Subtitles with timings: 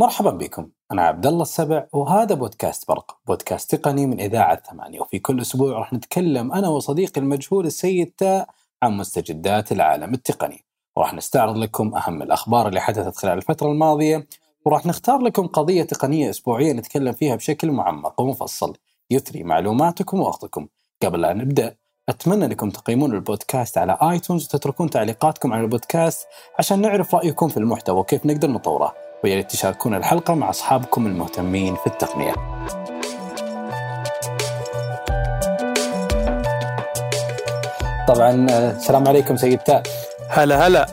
[0.00, 0.68] مرحبا بكم.
[0.92, 3.18] أنا عبد الله السبع وهذا بودكاست برق.
[3.26, 5.00] بودكاست تقني من إذاعة ثمانية.
[5.00, 8.48] وفي كل أسبوع راح نتكلم أنا وصديقي المجهول السيد تاء
[8.82, 10.64] عن مستجدات العالم التقني.
[10.96, 14.26] وراح نستعرض لكم أهم الأخبار اللي حدثت خلال الفترة الماضية
[14.64, 18.76] وراح نختار لكم قضية تقنية أسبوعية نتكلم فيها بشكل معمق ومفصل.
[19.10, 20.66] يثري معلوماتكم ووقتكم.
[21.02, 21.76] قبل لا نبدأ
[22.08, 26.26] أتمنى أنكم تقيمون البودكاست على آيتونز وتتركون تعليقاتكم على البودكاست
[26.58, 29.09] عشان نعرف رأيكم في المحتوى وكيف نقدر نطوره.
[29.24, 32.32] ويا ريت تشاركون الحلقة مع أصحابكم المهتمين في التقنية.
[38.08, 39.82] طبعا آه، السلام عليكم سيد تاء
[40.28, 40.86] هلا هلا.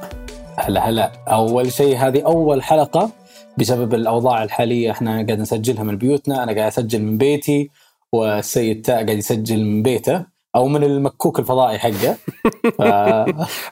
[0.55, 1.11] هلا هلا.
[1.27, 3.11] أول شيء هذه أول حلقة
[3.57, 4.91] بسبب الأوضاع الحالية.
[4.91, 6.43] إحنا قاعد نسجلها من بيوتنا.
[6.43, 7.69] أنا قاعد أسجل من بيتي
[8.11, 10.36] والسيد تاء قاعد يسجل من بيته.
[10.55, 12.17] أو من المكوك الفضائي حقه.
[12.77, 12.81] ف...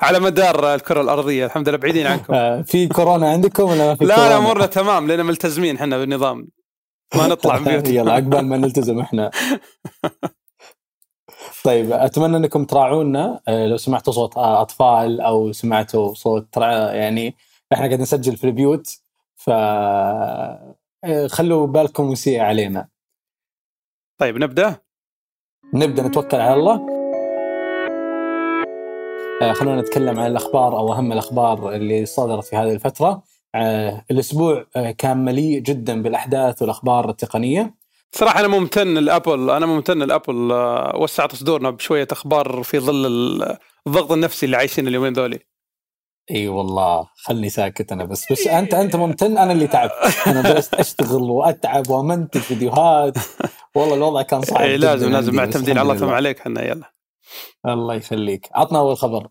[0.02, 2.64] على مدار الكرة الأرضية الحمد لله بعيدين عنكم.
[2.64, 6.48] في كورونا عندكم ولا ما في لا؟ لا امورنا تمام لأن ملتزمين إحنا بالنظام.
[7.16, 7.90] ما نطلع من بيوتنا.
[7.90, 9.32] يلا عقبال ما نلتزم إحنا.
[11.64, 13.40] طيب أتمنى أنكم تراعونا.
[13.48, 17.36] آه، لو سمعتوا صوت أطفال أو سمعتوا صوت يعني
[17.74, 18.98] إحنا قاعد نسجل في البيوت.
[19.36, 22.88] ف آه، خلوا بالكم وسيء علينا.
[24.18, 24.85] طيب نبدأ؟
[25.74, 26.82] نبدأ نتوكل على الله.
[29.42, 33.24] آه، خلونا نتكلم عن الأخبار أو أهم الأخبار اللي صدرت في هذه الفترة.
[33.56, 37.74] آه، الأسبوع آه، كان مليء جدا بالأحداث والأخبار التقنية.
[38.12, 40.52] صراحة أنا ممتن لأبل أنا ممتن لأبل.
[40.96, 45.40] وسعت صدورنا بشوية أخبار في ظل ال- الضغط النفسي اللي عايشين اليومين ذولي.
[46.32, 48.32] إي والله خلني ساكت أنا بس.
[48.32, 49.92] بس أنت أنت ممتن أنا اللي تعبت.
[50.28, 53.18] أنا جلست أشتغل وأتعب وأمنتج فيديوهات.
[53.76, 55.78] والله الوضع كان صعب إيه لازم لازم معتمدين.
[55.78, 56.10] على الله ثم.
[56.10, 56.92] عليك إحنا يلا.
[57.66, 58.50] الله يخليك.
[58.52, 59.28] عطنا أول خبر.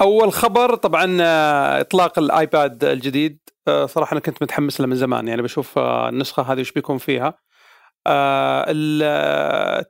[0.00, 3.38] أول خبر طبعا آه، إطلاق الآيباد الجديد.
[3.68, 6.98] آه، صراحة أنا كنت متحمس له من زمان يعني بشوف آه، النسخة هذه وش بيكون
[6.98, 7.38] فيها.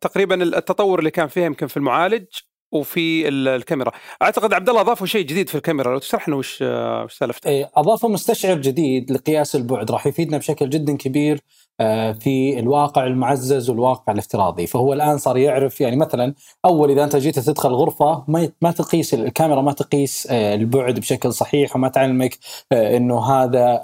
[0.00, 2.26] تقريبا التطور اللي كان فيها يمكن في المعالج.
[2.72, 3.92] وفي ال- الكاميرا.
[4.22, 5.92] أعتقد عبد الله أضافوا شيء جديد في الكاميرا.
[5.92, 7.48] لو تشرح لنا وش آه، وش سالفته.
[7.50, 9.90] إيه، أضافوا مستشعر جديد لقياس البعد.
[9.90, 11.40] راح يفيدنا بشكل جدا كبير
[11.80, 14.66] آه، في الواقع المعزز والواقع الافتراضي.
[14.66, 19.14] فهو الآن صار يعرف يعني مثلا أول إذا أنت جيت تدخل غرفة ما ما تقيس
[19.14, 22.38] الكاميرا ما تقيس آه، البعد بشكل صحيح وما تعلمك
[22.72, 23.80] إنه هذا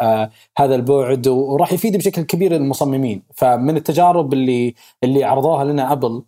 [0.58, 1.28] هذا البعد.
[1.28, 4.74] وراح يفيد بشكل كبير المصممين فمن التجارب اللي
[5.04, 6.22] اللي عرضوها لنا Apple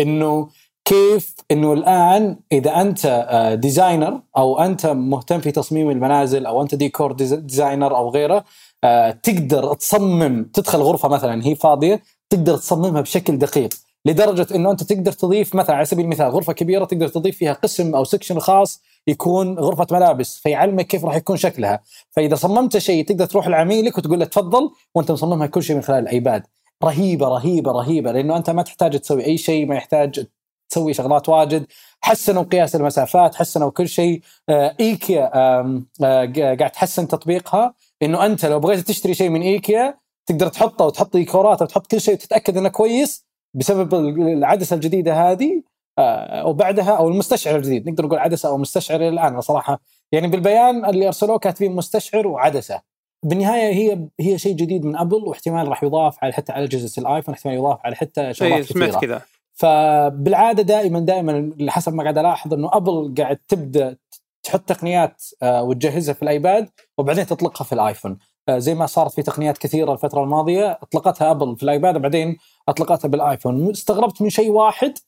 [0.00, 0.48] إنه
[0.84, 6.74] كيف إنه الآن إذا أنت آه، designer أو أنت مهتم في تصميم المنازل أو أنت
[6.74, 8.44] ديكور des- designer أو غيره
[8.84, 14.82] آه، تقدر تصمم تدخل غرفة مثلا هي فاضية تقدر تصممها بشكل دقيق لدرجة إنه أنت
[14.82, 18.82] تقدر تضيف مثلا على سبيل المثال غرفة كبيرة تقدر تضيف فيها قسم أو سكشن خاص
[19.06, 21.80] يكون غرفة ملابس فيعلمك كيف راح يكون شكلها.
[22.10, 25.98] فإذا صممت شيء تقدر تروح لعميلك وتقول له تفضل وأنت مصممها كل شيء من خلال
[25.98, 26.42] الأيباد.
[26.84, 30.26] رهيبة رهيبة رهيبة لأنه أنت ما تحتاج تسوي أي شيء ما يحتاج
[30.72, 31.66] تسوي شغلات واجد
[32.00, 38.46] حسنوا قياس المسافات حسنوا كل شيء آه، إيكيا آه، قا- قاعد تحسن تطبيقها إنه أنت
[38.46, 39.94] لو بغيت تشتري شيء من إيكيا
[40.26, 45.62] تقدر تحطه وتحط ديكورات وتحط كل شيء وتتأكد إنه كويس بسبب العدسة الجديدة هذه
[45.98, 47.88] آه، وبعدها أو المستشعر الجديد.
[47.88, 49.80] نقدر نقول عدسة أو مستشعر إلى الآن صراحة.
[50.12, 52.80] يعني بالبيان اللي أرسلوه كاتبين مستشعر وعدسة.
[53.24, 57.34] بالنهاية هي هي شيء جديد من أبل واحتمال راح يضاف على حتى على أجهزة الآيفون
[57.34, 59.00] احتمال يضاف على حتى شغلات سمعت كثيرة.
[59.00, 59.22] كذا.
[59.54, 63.96] فبالعادة دائما دائما حسب ما قاعد ألاحظ إنه Apple قاعد تبدأ
[64.42, 66.68] تحط تقنيات آه، وتجهزها في ال iPad
[66.98, 68.18] وبعدين تطلقها في ال iPhone.
[68.48, 72.36] آه، زي ما صارت في تقنيات كثيرة الفترة الماضية أطلقتها Apple في ال iPad وبعدين
[72.68, 73.70] أطلقتها بال iPhone.
[73.70, 74.98] استغربت من شيء واحد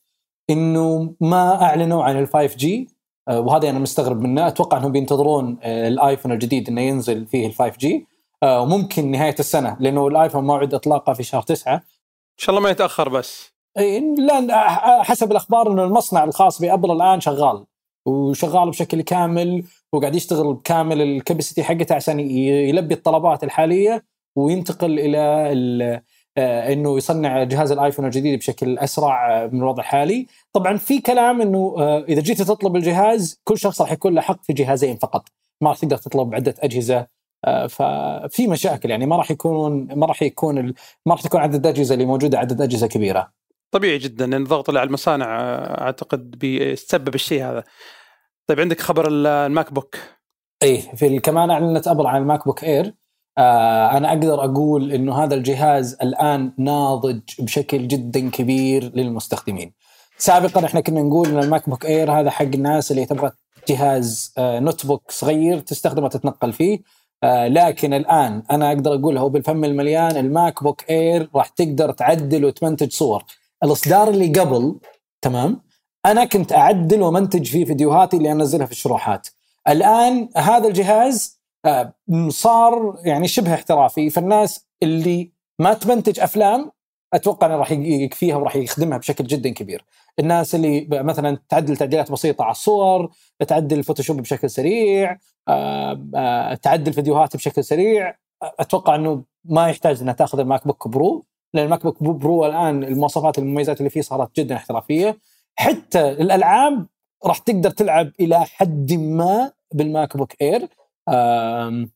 [0.49, 2.87] إنه ما أعلنوا عن ال 5 G
[3.29, 4.47] وهذا أنا مستغرب منه.
[4.47, 8.07] أتوقع إنهم بينتظرون آه، ال iPhone الجديد إنه ينزل فيه ال 5 G
[8.43, 11.81] وممكن نهاية السنة لأنه ال iPhone موعد إطلاقه في شهر 9 إن
[12.37, 13.54] شاء الله ما يتأخر بس.
[13.77, 17.65] اي لا حسب الأخبار إنه المصنع الخاص بأبل الآن شغال
[18.05, 19.63] وشغال بشكل كامل
[19.93, 24.03] وقاعد يشتغل بكامل الكاباسيتي حقته عشان يلبي الطلبات الحالية
[24.35, 25.17] وينتقل إلى
[25.51, 26.01] ال-
[26.37, 30.27] آه، إنه يصنع جهاز الآيفون الجديد بشكل أسرع آه، من الوضع الحالي.
[30.53, 34.43] طبعا في كلام إنه آه، إذا جيت تطلب الجهاز كل شخص راح يكون له حق
[34.43, 35.25] في جهازين فقط
[35.61, 37.07] ما راح تقدر تطلب عدة أجهزة
[37.69, 40.65] ففي مشاكل يعني ما راح يكون ما راح يكون
[41.05, 43.31] ما راح تكون عدد الاجهزه اللي موجودة عدد أجهزة كبيرة.
[43.75, 47.63] طبيعي جدا لأن الضغط اللي على المصانع آه، أعتقد بيسبب الشيء هذا.
[48.47, 49.95] طيب عندك خبر ال- ال MacBook؟
[50.63, 52.93] إيه في كمان أعلنت Apple عن ال MacBook Air.
[53.37, 59.73] آه أنا أقدر أقول إنه هذا الجهاز الآن ناضج بشكل جدا كبير للمستخدمين.
[60.17, 63.31] سابقا إحنا كنا نقول إن ال MacBook Air هذا حق الناس اللي تبغى
[63.69, 66.79] جهاز آه notebook صغير تستخدمه تتنقل فيه.
[67.23, 72.45] آه لكن الآن أنا أقدر أقول هو بالفم المليان ال MacBook Air راح تقدر تعدل
[72.45, 73.23] وتمنتج صور.
[73.65, 74.79] الإصدار اللي قبل
[75.21, 75.61] تمام؟
[76.05, 79.27] أنا كنت أعدل وأمنتج فيه فيديوهاتي اللي أنزلها في الشروحات.
[79.67, 81.93] الآن هذا الجهاز آه
[82.29, 84.09] صار يعني شبه احترافي.
[84.09, 86.71] فالناس اللي ما تمنتج أفلام
[87.13, 89.85] أتوقع إنه راح يكفيها وراح يخدمها بشكل جدا كبير.
[90.19, 93.11] الناس اللي مثلا تعدل تعديلات بسيطة على الصور،
[93.47, 95.17] تعدل ال Photoshop بشكل سريع،
[95.47, 101.25] آه، آه، تعدل فيديوهات بشكل سريع، أتوقع إنه ما يحتاج إنها تأخذ ال MacBook Pro.
[101.55, 105.17] لأن ال MacBook Pro الآن المواصفات المميزات اللي فيه صارت جدا احترافية.
[105.55, 106.87] حتى الألعاب
[107.25, 110.67] راح تقدر تلعب إلى حد ما بال MacBook Air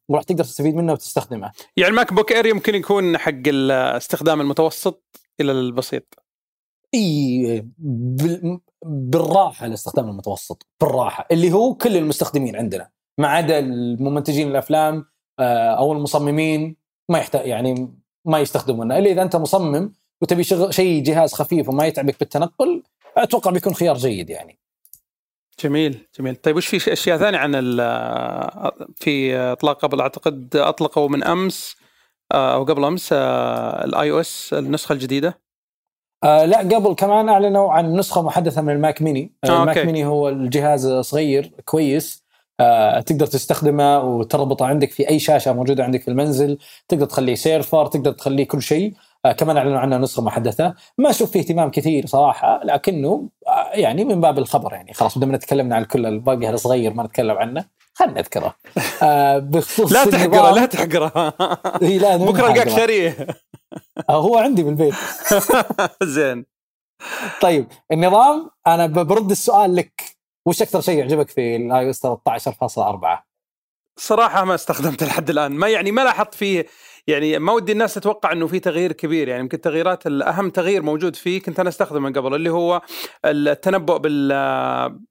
[0.10, 1.52] وراح تقدر تستفيد منه وتستخدمه.
[1.78, 5.04] يعني ال MacBook Air يمكن يكون حق الاستخدام المتوسط
[5.42, 6.24] إلى البسيط.
[6.94, 7.66] إي
[8.86, 15.06] بالراحة الاستخدام المتوسط بالراحة اللي هو كل المستخدمين عندنا ما عدا الممنتجين الأفلام
[15.40, 16.76] آه، أو المصممين
[17.10, 17.94] ما يحتاج يعني
[18.26, 22.84] ما يستخدمونه إلا إذا أنت مصمم وتبي شيء جهاز خفيف وما يتعبك بالتنقل
[23.18, 24.60] أتوقع بيكون خيار جيد يعني.
[25.64, 26.36] جميل جميل.
[26.36, 27.52] طيب وش في أشياء ثانية عن
[28.96, 31.76] في إطلاق قبل أعتقد أطلقوا من أمس
[32.32, 35.40] آه، أو قبل أمس آه، ال iOS النسخة الجديدة.
[36.24, 39.34] آه لا قبل كمان أعلنوا عن نسخة محدثة من ال Mac mini.
[39.44, 42.24] آه ال Mac mini هو الجهاز صغير كويس.
[42.24, 42.29] آه
[43.06, 46.58] تقدر تستخدمه وتربطه عندك في أي شاشة موجودة عندك في المنزل
[46.88, 48.94] تقدر تخليه server تقدر تخليه كل شيء.
[49.26, 50.74] آه كمان أعلنوا عنه نسخة محدثة.
[50.98, 54.94] ما أشوف فيه اهتمام كثير صراحة لكنه آه يعني من باب الخبر يعني.
[54.94, 58.56] خلاص بدنا تكلمنا عن كل الباقي الصغير ما نتكلم عنه خلينا نذكره.
[59.04, 61.34] آه بخصوص لا تحقره لا تحقره.
[62.02, 63.28] لا بكرة القاك شاريه.
[64.10, 64.94] آه، هو عندي بالبيت
[66.04, 66.46] زين.
[67.42, 70.19] طيب النظام أنا برد السؤال لك.
[70.50, 73.30] وش أكثر شيء يعجبك في ال iOS 13.4
[73.98, 75.52] صراحة ما استخدمته لحد الآن.
[75.52, 76.66] ما يعني ما لاحظت فيه
[77.08, 79.28] يعني ما ودي الناس تتوقع إنه في تغيير كبير.
[79.28, 82.82] يعني يمكن التغييرات الاهم تغيير موجود فيه كنت أنا أستخدمه من قبل اللي هو
[83.26, 83.98] التنبؤ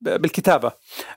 [0.02, 0.72] بالكتابة.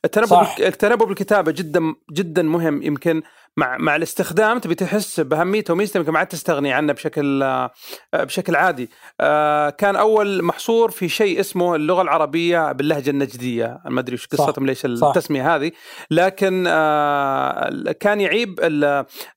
[0.06, 0.56] التنبؤ صح.
[0.60, 2.84] التنبؤ بالكتابة جدا جدا مهم.
[2.84, 3.22] يمكن
[3.58, 7.72] مع مع الاستخدام تبي تحس بأهميته وميزته يمكن ما عاد تستغني عنه بشكل آه،
[8.14, 8.90] بشكل عادي.
[9.22, 14.66] آه، كان أول محصور في شيء اسمه اللغة العربية باللهجة النجدية، ما أدري إيش قصتهم
[14.66, 15.72] ليش التسمية هذه،
[16.12, 18.60] لكن آه، كان يعيب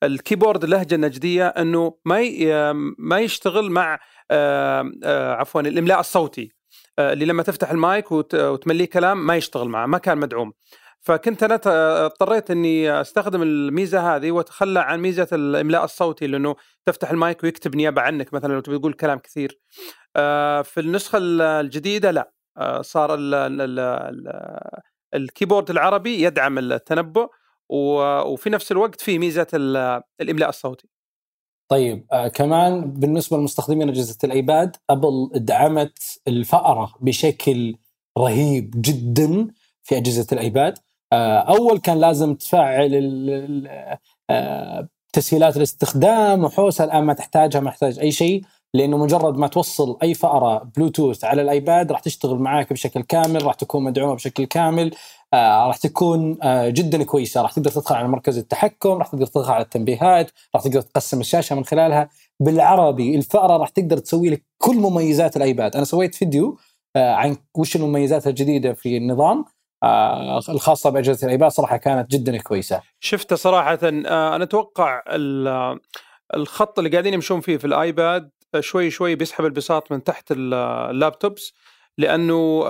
[0.03, 2.23] الكيبورد اللهجه النجديه إنه ما
[2.99, 3.99] ما يشتغل مع
[5.41, 6.55] عفوا الإملاء الصوتي.
[6.99, 10.53] اللي لما تفتح المايك وتمليه كلام ما يشتغل معه ما كان مدعوم
[11.05, 11.61] فكنت أنا
[12.07, 16.57] اضطريت إني أستخدم الميزة هذه وأتخلى عن ميزة الإملاء الصوتي لأنه
[16.87, 19.61] تفتح المايك ويكتب نيابة عنك مثلا لو تبي تقول كلام كثير.
[20.17, 24.29] آه، في النسخة الجديدة لا آه، صار ال ال ال
[25.15, 27.31] ال keyboard العربي يدعم التنبؤ
[27.69, 29.47] وفي نفس الوقت في ميزة
[30.21, 30.89] الإملاء الصوتي.
[31.69, 37.77] طيب آه كمان بالنسبة للمستخدمين أجهزة ال iPad Apple دعمت الفأرة بشكل
[38.19, 39.49] رهيب جدا
[39.83, 40.79] في أجهزة ال iPad
[41.49, 42.91] أول كان لازم تفعل
[44.31, 48.43] آه، تسهيلات الاستخدام وحوسه الآن ما تحتاجها ما تحتاج أي شيء
[48.75, 53.45] لأنه مجرد ما توصل أي فأرة بلوتوث على ال iPad راح تشتغل معاك بشكل كامل
[53.47, 54.95] راح تكون مدعومة بشكل كامل
[55.35, 57.43] آه راح تكون آه جدا كويسة.
[57.43, 61.57] راح تقدر تدخل على مركز التحكم راح تقدر تدخل على التنبيهات راح تقدر تقسم الشاشة
[61.57, 62.09] من خلالها.
[62.41, 65.77] بالعربي الفأرة راح تقدر تسوي لك كل مميزات ال iPad.
[65.77, 66.59] أنا سويت فيديو
[66.97, 69.39] آه عن وش المميزات الجديدة في النظام.
[69.41, 69.54] آه،
[70.49, 72.81] الخاصة بأجهزة ال iPad صراحة كانت جدا كويسة.
[73.01, 75.03] شفته صراحة آه، أنا أتوقع
[76.35, 80.33] الخط اللي قاعدين يمشون فيه في ال iPad آه، شوي شوي بيسحب البساط من تحت
[80.33, 81.53] ال laptops
[81.99, 82.65] لأنه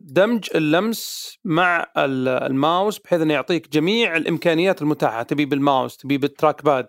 [0.00, 6.86] دمج اللمس مع الماوس بحيث إنه يعطيك جميع الإمكانيات المتاحة تبي بالماوس تبي بال trackpad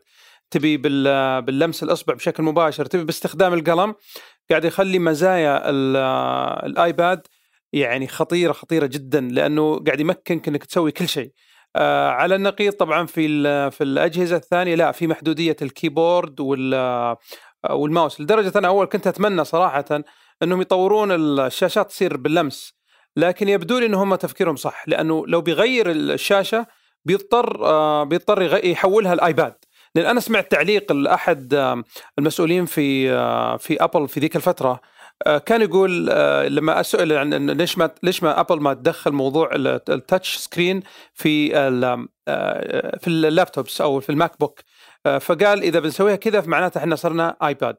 [0.51, 3.95] تبي باللمس الأصبع بشكل مباشر تبي باستخدام القلم
[4.49, 5.69] قاعد يخلي مزايا
[6.65, 7.27] ال iPad
[7.73, 11.31] يعني خطيرة خطيرة جدا لأنه قاعد يمكنك إنك تسوي كل شيء.
[11.75, 13.27] آه على النقيض طبعا في
[13.71, 17.17] في الأجهزة الثانية لا في محدودية ال keyboard وال آه،
[17.69, 19.85] والماوس لدرجة أنا أول كنت أتمنى صراحة
[20.43, 22.73] إنهم يطورون الشاشات تصير باللمس
[23.15, 26.65] لكن يبدو لي إنهم تفكيرهم صح لأنه لو بيغير الشاشة
[27.05, 29.55] بيضطر آه بيضطر يحولها ال iPad
[29.95, 31.83] لأن أنا سمعت تعليق لأحد آه،
[32.19, 33.07] المسؤولين في
[33.57, 34.81] في Apple في ذيك الفترة
[35.45, 39.69] كان يقول آه، لما سئل عن ليش ما ليش ما Apple ما تدخل موضوع ال
[39.69, 44.59] touch screen في آه، في ال laptops أو في ال MacBook.
[45.21, 47.77] فقال إذا بنسويها كذا فمعناته إحنا صرنا iPad.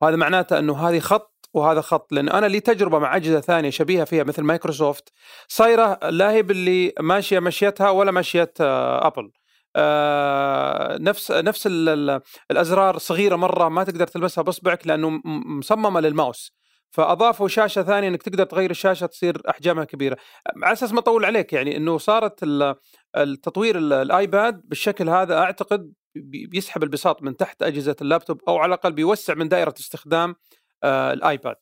[0.00, 2.12] وهذا معناته إنه هذه خط وهذا خط.
[2.12, 5.12] لأن أنا لي تجربة مع أجهزة ثانية شبيهة فيها مثل مايكروسوفت
[5.48, 9.30] صايرة لا هي باللي ماشية مشيتها ولا مشية Apple.
[9.76, 16.55] آه نفس نفس ال ال الأزرار صغيرة مرة ما تقدر تلمسها بأصبعك لأنه مصممة للماوس.
[16.90, 20.16] فأضافوا شاشة ثانية إنك تقدر تغير الشاشة تصير أحجامها كبيرة.
[20.62, 22.74] على أساس ما أطول عليك يعني إنه صارت ال-
[23.16, 28.56] التطوير ال- ال iPad بالشكل هذا أعتقد بي- بيسحب البساط من تحت أجهزة اللابتوب أو
[28.58, 30.34] على الأقل بيوسع من دائرة استخدام
[30.84, 31.56] آه ال iPad.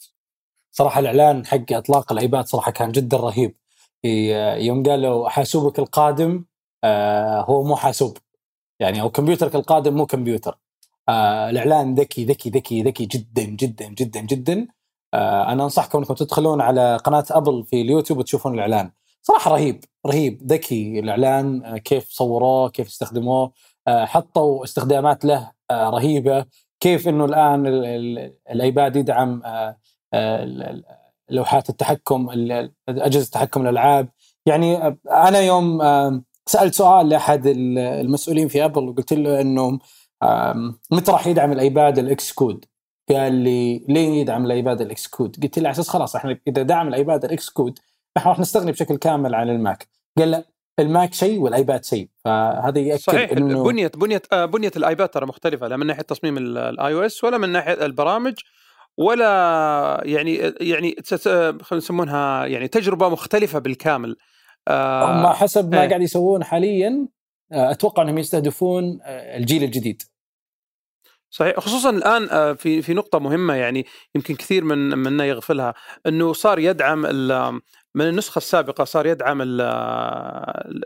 [0.73, 3.57] صراحة الإعلان حق إطلاق ال iPad صراحة كان جدا رهيب.
[4.05, 6.45] ي- يوم قالوا حاسوبك القادم
[6.85, 8.19] آه هو مو حاسوب.
[8.81, 10.59] يعني أو كمبيوترك القادم مو كمبيوتر.
[11.09, 14.61] آه الإعلان ذكي ذكي ذكي ذكي جدا جدا جدا جدا.
[14.61, 14.67] آه
[15.53, 18.91] أنا أنصحكم أنكم تدخلون على قناة Apple في اليوتيوب وتشوفون الإعلان.
[19.23, 23.53] صراحة رهيب رهيب ذكي الإعلان آه كيف صوروه كيف استخدموه
[23.89, 26.45] آه حطوا استخدامات له آه رهيبة.
[26.81, 29.77] كيف إنه الآن ال- ال- الـ iPad يدعم آه
[30.15, 30.83] آه
[31.31, 34.09] لوحات التحكم ال- أجهزة تحكم الألعاب.
[34.47, 39.79] يعني آه، أنا يوم آه سألت سؤال لأحد ال- المسؤولين في أبل وقلت له إنه
[40.91, 42.65] متى راح يدعم الـ iPad الـ Xcode؟
[43.09, 46.63] قال لي ليه يدعم الـ iPad الـ Xcode؟ قلت له على أساس خلاص إحنا إذا
[46.63, 47.79] دعم الـ iPad الـ Xcode
[48.17, 49.89] إحنا راح نستغني بشكل كامل عن الماك.
[50.19, 50.45] قال لا
[50.79, 55.69] الماك شيء والأيباد شيء فهذا يأكد صحيح إنه بنية بنية آه، بنية الأيباد ترى مختلفة
[55.69, 58.35] لا من ناحية تصميم الـ iOS ولا من ناحية البرامج
[58.99, 64.17] ولا يعني يعني خلينا نسمونها يعني تجربة مختلفة بالكامل
[64.69, 65.89] آه، هم حسب ما إيه.
[65.89, 67.09] قاعد يسوون حاليا
[67.53, 70.03] آه، أتوقع إنهم يستهدفون الجيل الجديد.
[71.35, 71.61] صحيح.
[71.61, 75.75] خصوصا الآن آه، في في نقطة مهمة يعني يمكن كثير من منا يغفلها
[76.07, 77.01] إنه صار يدعم
[77.95, 79.61] من النسخة السابقة صار يدعم ال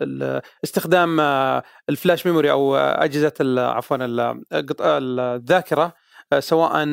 [0.02, 3.96] ال استخدام آه، الـ flash memory أو أجهزة عفوا
[4.52, 5.92] الذاكرة
[6.32, 6.86] آه، سواء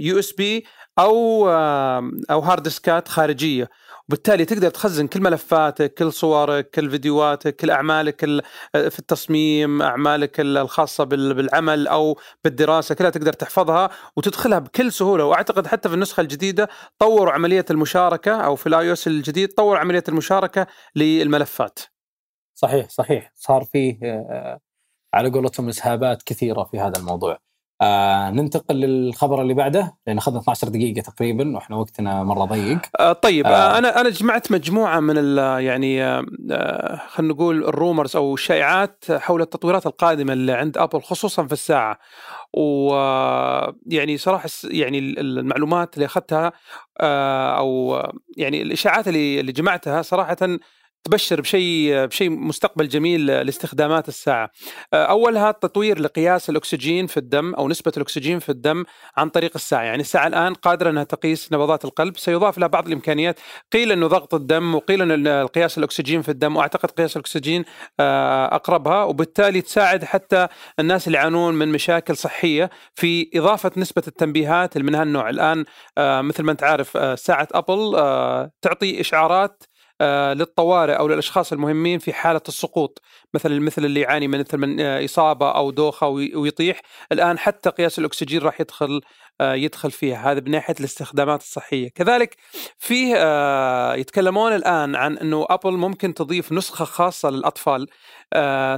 [0.00, 0.64] USB
[0.98, 1.48] أو
[2.30, 3.68] أو hard disk ات خارجية.
[4.08, 8.42] وبالتالي تقدر تخزن كل ملفاتك كل صورك كل فيديوهاتك كل أعمالك ال-
[8.72, 15.24] في التصميم أعمالك الخاصة بال- بالعمل أو بالدراسة كلها تقدر تحفظها وتدخلها بكل سهولة.
[15.24, 16.68] وأعتقد حتى في النسخة الجديدة
[16.98, 21.78] طوروا عملية المشاركة أو في الآي الجديد طوروا عملية المشاركة للملفات.
[22.54, 23.32] صحيح صحيح.
[23.34, 24.60] صار فيه آه،
[25.14, 27.38] على قولتهم إسهابات كثيرة في هذا الموضوع.
[27.84, 32.78] آه ننتقل للخبر اللي بعده لأن أخذنا 12 دقيقة تقريبا وإحنا وقتنا مرة ضيق.
[33.00, 33.50] آه، طيب آه.
[33.50, 33.78] آه.
[33.78, 39.86] أنا أنا جمعت مجموعة من يعني آه، آه، خلينا نقول الرومرز أو الشائعات حول التطويرات
[39.86, 41.98] القادمة اللي عند أبل خصوصا في الساعة
[42.52, 46.52] ويعني صراحة الس- يعني ال- المعلومات اللي أخذتها
[47.00, 48.02] آه، أو
[48.36, 50.36] يعني الإشاعات اللي اللي جمعتها صراحة
[51.04, 54.50] تبشر بشيء بشيء مستقبل جميل لاستخدامات الساعة.
[54.92, 58.84] آه، أولها تطوير لقياس الأكسجين في الدم أو نسبة الأكسجين في الدم
[59.16, 63.40] عن طريق الساعة، يعني الساعة الآن قادرة أنها تقيس نبضات القلب، سيضاف لها بعض الإمكانيات،
[63.72, 67.64] قيل إنه ضغط الدم وقيل انه قياس الأكسجين في الدم وأعتقد قياس الأكسجين
[68.00, 74.78] آه، أقربها وبالتالي تساعد حتى الناس اللي يعانون من مشاكل صحية في إضافة نسبة التنبيهات
[74.78, 75.64] من هالنوع، الآن
[75.98, 77.92] آه، مثل ما أنت عارف ساعة أبل
[78.62, 79.62] تعطي إشعارات
[80.34, 83.02] للطوارئ أو للأشخاص المهمين في حالة السقوط
[83.34, 86.80] مثل مثل اللي يعاني من مثل من آه، إصابة أو دوخة وي- ويطيح.
[87.12, 89.00] الآن حتى قياس الأكسجين راح يدخل
[89.40, 90.32] آه، يدخل فيها.
[90.32, 91.88] هذا من ناحية الاستخدامات الصحية.
[91.94, 92.36] كذلك
[92.78, 97.82] فيه آه، يتكلمون الآن عن إنه ابل ممكن تضيف نسخة خاصة للأطفال.
[97.82, 97.88] آه،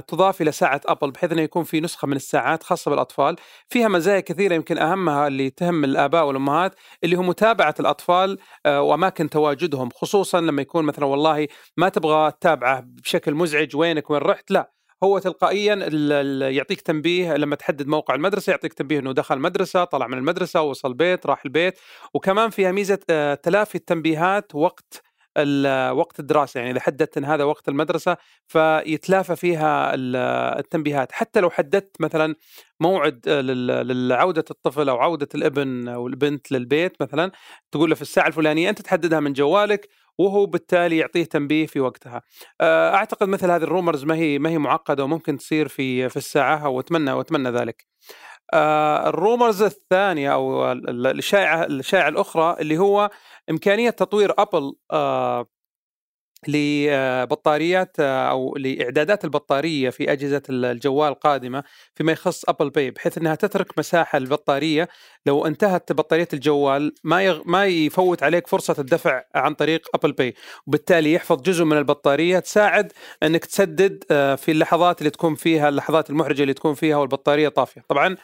[0.07, 3.35] تضاف إلى ساعة ابل بحيث إنه يكون في نسخة من الساعات خاصة بالأطفال.
[3.69, 9.29] فيها مزايا كثيرة يمكن أهمها اللي تهم الآباء والأمهات اللي هو متابعة الأطفال آه، وأماكن
[9.29, 11.47] تواجدهم خصوصا لما يكون مثلا والله
[11.77, 14.71] ما تبغى تتابعه بشكل مزعج وينك وين رحت؟ لا.
[15.03, 15.75] هو تلقائيا
[16.49, 20.87] يعطيك تنبيه لما تحدد موقع المدرسة يعطيك تنبيه إنه دخل المدرسة طلع من المدرسة وصل
[20.89, 21.79] البيت راح البيت.
[22.13, 25.06] وكمان فيها ميزة آه، تلافي التنبيهات وقت
[25.91, 28.17] وقت الدراسة يعني إذا حددت إن هذا وقت المدرسة
[28.47, 30.15] فيتلافى فيها ال-
[30.59, 32.35] التنبيهات حتى لو حددت مثلا
[32.79, 37.31] موعد لعودة الطفل أو عودة الابن أو البنت للبيت مثلا
[37.71, 42.21] تقول له في الساعة الفلانية أنت تحددها من جوالك وهو بالتالي يعطيه تنبيه في وقتها.
[42.61, 47.11] أعتقد مثل هذه الرومرز ما هي ما هي معقدة وممكن تصير في في الساعة وأتمنى
[47.11, 47.85] وأتمنى ذلك.
[48.53, 53.09] آه، الرومرز الثانية أو ال- ال- الشائعه الشائعة الأخرى اللي هو
[53.49, 55.47] إمكانية تطوير أبل آه،
[56.49, 61.63] لبطاريات آه، أو لإعدادات البطارية في أجهزة الجوال القادمة
[61.95, 64.89] فيما يخص Apple Pay بحيث إنها تترك مساحة للبطاريه
[65.25, 67.41] لو انتهت بطارية الجوال ما يغ...
[67.45, 70.33] ما يفوت عليك فرصة الدفع عن طريق Apple Pay
[70.67, 76.09] وبالتالي يحفظ جزء من البطارية تساعد إنك تسدد آه، في اللحظات اللي تكون فيها اللحظات
[76.09, 77.83] المحرجة اللي تكون فيها والبطارية طافية.
[77.89, 78.17] طبعا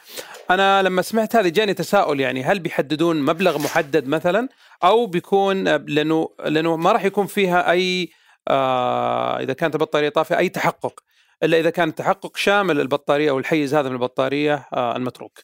[0.50, 4.48] أنا لما سمعت هذه جاني تساؤل يعني هل بيحددون مبلغ محدد مثلا؟
[4.84, 8.08] أو بيكون لأنه لأنه ما راح يكون فيها أي
[8.48, 11.00] آه إذا كانت البطارية طافية أي تحقق
[11.42, 15.38] إلا إذا كان تحقق شامل البطارية أو الحيز هذا من البطارية آه، المتروك.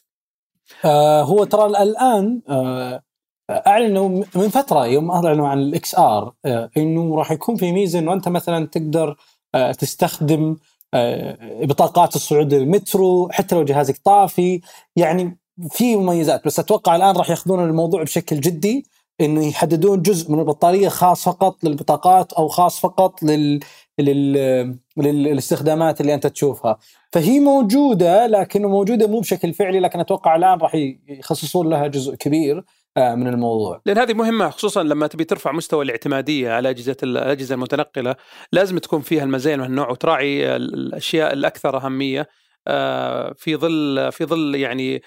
[0.85, 3.01] آه هو ترى الآن آه
[3.49, 8.13] أعلنوا من فترة يوم أعلنوا عن الـ XR آه إنه راح يكون في ميزة إنه
[8.13, 9.15] أنت مثلا تقدر
[9.55, 10.57] آه تستخدم
[10.93, 14.61] آه بطاقات الصعود للمترو حتى لو جهازك طافي
[14.95, 18.85] يعني في مميزات بس أتوقع الآن راح يأخذون الموضوع بشكل جدي
[19.21, 23.59] إنه يحددون جزء من البطارية خاص فقط للبطاقات أو خاص فقط لل
[23.99, 24.77] لل...
[24.97, 26.77] للاستخدامات اللي أنت تشوفها.
[27.11, 30.75] فهي موجودة لكنه موجودة مو بشكل فعلي لكن أتوقع الآن راح
[31.07, 32.63] يخصصون لها جزء كبير
[32.97, 33.81] آه، من الموضوع.
[33.85, 38.15] لأن هذه مهمة خصوصا لما تبي ترفع مستوى الاعتمادية على أجهزة الأجهزة المتنقلة
[38.51, 42.27] لازم تكون فيها المزايا من النوع وتراعي الأشياء الأكثر أهمية
[42.67, 45.01] آه، في ظل في ظل يعني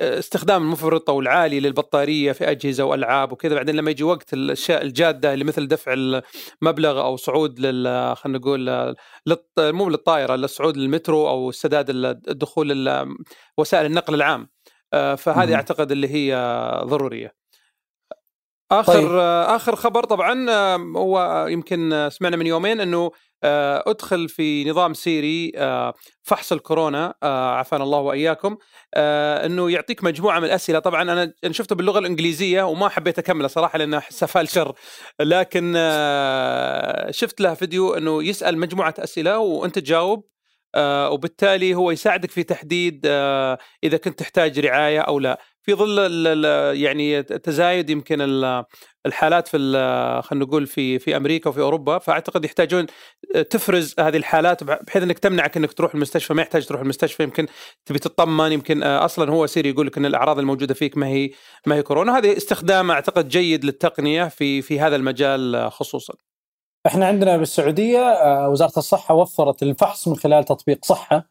[0.00, 3.54] استخدام المفرط أو العالي للبطارية في أجهزة وألعاب وكذا.
[3.54, 5.92] بعدين لما يجي وقت الأشياء الجادة اللي مثل دفع
[6.62, 8.94] المبلغ أو صعود لل خلينا نقول
[9.58, 11.90] مو للطائرة للصعود للمترو أو سداد
[12.28, 12.88] الدخول
[13.58, 14.48] وسائل النقل العام.
[14.92, 16.36] آه، فهذه أعتقد اللي هي
[16.84, 17.34] ضرورية.
[18.72, 19.10] آخر طيب.
[19.48, 20.50] آخر خبر طبعا
[20.96, 23.10] هو يمكن سمعنا من يومين إنه آه،
[23.86, 28.56] ادخل في نظام سيري آه، فحص الكورونا آه، عافانا الله وإياكم
[28.96, 30.78] إنه يعطيك مجموعة من الأسئلة.
[30.78, 34.74] طبعا أنا شفته باللغة الإنجليزية وما حبيت أكمله صراحة لأنه احسه فالشر
[35.20, 35.72] لكن
[37.10, 40.24] شفت له فيديو إنه يسأل مجموعة أسئلة وأنت تجاوب
[40.78, 43.06] وبالتالي هو يساعدك في تحديد
[43.84, 45.38] إذا كنت تحتاج رعاية أو لا.
[45.64, 46.44] في ظل
[46.76, 48.18] يعني تزايد يمكن
[49.06, 49.58] الحالات في
[50.24, 52.86] خلينا نقول في في أمريكا وفي أوروبا فأعتقد يحتاجون
[53.50, 57.46] تفرز هذه الحالات بحيث إنك تمنعك إنك تروح المستشفى ما يحتاج تروح المستشفى يمكن
[57.86, 61.30] تبي تطمن يمكن أصلا هو يصير يقول لك إن الأعراض الموجودة فيك ما هي
[61.66, 66.14] ما هي كورونا هذه استخدام أعتقد جيد للتقنية في في هذا المجال خصوصا.
[66.86, 71.30] إحنا عندنا بالسعودية آه، وزارة الصحة وفرت الفحص من خلال تطبيق صحة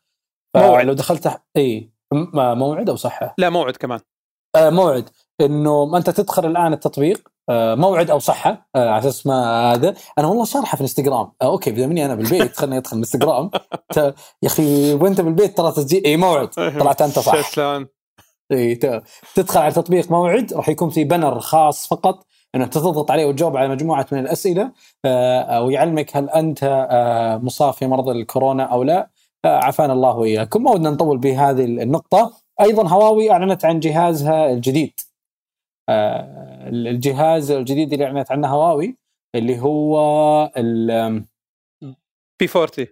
[0.56, 1.92] موعد لو دخلت اي
[2.34, 4.13] موعد أو صحة؟ لا موعد كمان آه
[4.58, 5.10] موعد
[5.42, 9.96] إنه ما أنت تدخل الآن التطبيق آه موعد أو صحة آه على أساس ما هذا.
[10.20, 11.32] أنا والله شارحة في الإنستغرام.
[11.42, 13.52] آه أوكي بما اني أنا بالبيت خليني أدخل الإنستغرام.
[13.98, 14.14] يا
[14.46, 16.48] أخي وأنت بالبيت ترى تسجيل اي موعد.
[16.48, 17.52] طلعت أنت صح.
[17.52, 17.88] شلون
[18.52, 18.76] اي
[19.36, 23.68] تدخل على تطبيق موعد راح يكون في banner خاص فقط إنه تضغط عليه وتجاوب على
[23.70, 24.72] مجموعة من الأسئلة
[25.06, 29.10] آه ويعلمك هل أنت آه مصاب في مرض الكورونا أو لا.
[29.46, 30.64] آه عافانا الله وإياكم.
[30.64, 32.43] ما ودنا نطول بهذه النقطة.
[32.62, 35.00] أيضا هواوي أعلنت عن جهازها الجديد.
[35.90, 38.98] آه، الجهاز الجديد اللي أعلنت عنه هواوي
[39.36, 41.26] اللي هو ال
[42.40, 42.88] بي 40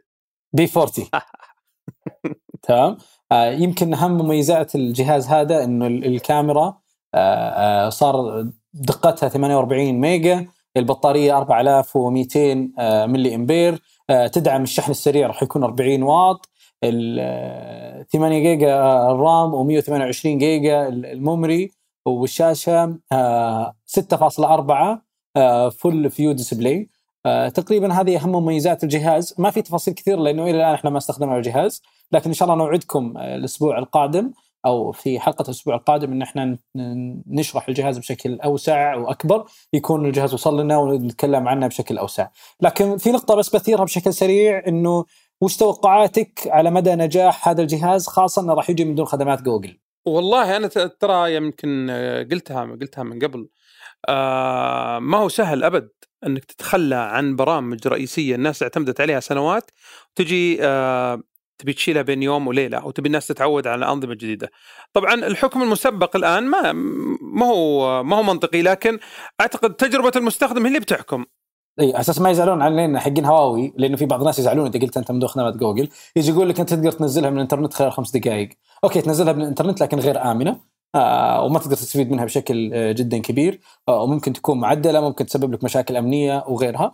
[0.53, 1.07] بي 40
[2.67, 2.97] تمام.
[3.31, 6.81] آه، يمكن أهم مميزات الجهاز هذا إنه الكاميرا
[7.15, 10.47] آه، صار دقتها 48 ميجا
[10.77, 12.71] البطارية 4200
[13.05, 13.81] ملي أمبير
[14.33, 16.49] تدعم الشحن السريع راح يكون 40 واط
[16.83, 18.75] ال 8 جيجا
[19.11, 21.71] الـ RAM و128 جيجا الـ memory
[22.05, 22.97] والشاشة
[23.85, 26.89] 6.4 full view display
[27.53, 29.35] تقريبا هذه أهم مميزات الجهاز.
[29.37, 32.65] ما في تفاصيل كثير لأنه إلى الآن إحنا ما استخدمنا الجهاز لكن إن شاء الله
[32.65, 34.31] نوعدكم الأسبوع القادم
[34.65, 36.57] أو في حلقة الأسبوع القادم إن إحنا
[37.27, 42.27] نشرح الجهاز بشكل أوسع واكبر يكون الجهاز وصل لنا ونتكلم عنه بشكل أوسع.
[42.61, 45.05] لكن في نقطة بس بثيرها بشكل سريع إنه
[45.41, 49.77] وش توقعاتك على مدى نجاح هذا الجهاز خاصة إنه راح يجي من دون خدمات جوجل؟
[50.05, 51.91] والله أنا ترى يمكن
[52.31, 53.49] قلتها قلتها من قبل
[54.09, 55.89] آه ما هو سهل أبد
[56.25, 59.71] إنك تتخلى عن برامج رئيسية الناس اعتمدت عليها سنوات
[60.11, 61.21] وتجي آه
[61.57, 64.51] تبي تشيلها بين يوم وليلة أو تبي الناس تتعود على الانظمه الجديده.
[64.93, 66.71] طبعا الحكم المسبق الآن ما
[67.21, 68.99] ما هو ما هو منطقي لكن
[69.41, 71.25] أعتقد تجربة المستخدم هي اللي بتحكم.
[71.81, 74.67] إي أساس ما يزعلون علينا حقين هواوي لأنه في بعض الناس يزعلون.
[74.67, 77.91] اذا قلت أنت من خدمه جوجل يجي يقول لك أنت تقدر تنزلها من الإنترنت خلال
[77.91, 78.49] خمس دقائق
[78.83, 80.59] أوكي تنزلها من الإنترنت لكن غير آمنة
[80.95, 85.53] آه وما تقدر تستفيد منها بشكل آه جدا كبير آه وممكن تكون معدلة ممكن تسبب
[85.53, 86.91] لك مشاكل أمنية وغيرها.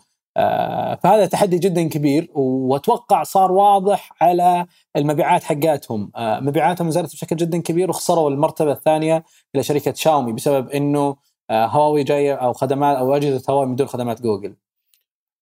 [1.03, 6.11] فهذا تحدي جدا كبير وأتوقع صار واضح على المبيعات حقاتهم.
[6.17, 9.23] مبيعاتهم نزلت بشكل جدا كبير وخسروا المرتبة الثانية
[9.55, 11.15] إلى شركة شاومي بسبب إنه
[11.51, 14.55] هواوي جاية أو خدمات أو أجهزة هواوي من دون خدمات جوجل.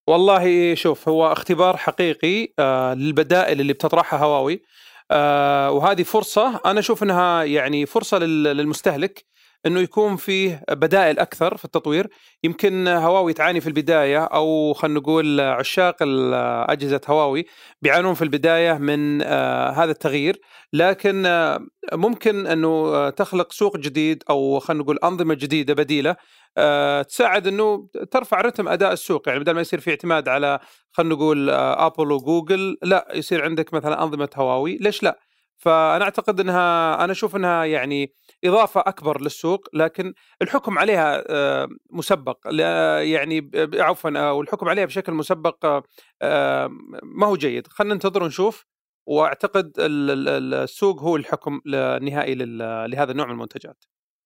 [0.08, 4.62] والله شوف هو اختبار حقيقي آه للبدائل اللي بتطرحها هواوي.
[5.12, 9.26] آه وهذه فرصة أنا أشوف إنها يعني فرصة للمستهلك.
[9.66, 12.08] إنه يكون فيه بدائل أكثر في التطوير.
[12.44, 15.96] يمكن هواوي تعاني في البداية أو خلينا نقول عشاق
[16.70, 17.46] أجهزة هواوي
[17.82, 20.40] بيعانون في البداية من آه هذا التغيير.
[20.74, 21.60] لكن آه
[21.94, 26.16] ممكن إنه تخلق سوق جديد أو خلينا نقول أنظمة جديدة بديلة
[27.08, 29.28] تساعد إنه ترفع رتم أداء السوق.
[29.28, 30.60] يعني بدل ما يصير في اعتماد على
[30.92, 34.78] خلينا نقول ابل وجوجل لا يصير عندك مثلا أنظمة هواوي.
[34.78, 35.20] ليش لا؟
[35.58, 38.14] فأنا أعتقد إنها أنا أشوف إنها يعني
[38.44, 41.24] إضافة أكبر للسوق لكن الحكم عليها
[41.92, 42.38] مسبق.
[43.02, 45.66] يعني عفوا والحكم عليها بشكل مسبق
[47.04, 47.68] ما هو جيد.
[47.68, 48.66] خلينا ننتظر ونشوف
[49.08, 52.36] وأعتقد السوق هو الحكم النهائي
[52.88, 53.84] لهذا النوع من المنتجات.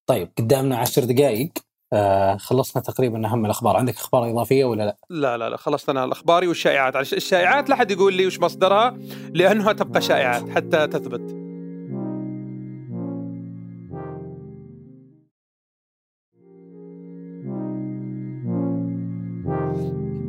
[0.10, 1.52] طيب قدامنا عشر دقائق
[1.94, 6.48] آه خلصنا تقريبا أهم الأخبار، عندك أخبار إضافية ولا لا؟ لا لا لا خلصنا الاخباري
[6.48, 8.98] والشائعات، الشائعات لا احد يقول لي وش مصدرها
[9.34, 11.50] لأنها تبقى شائعات حتى تثبت.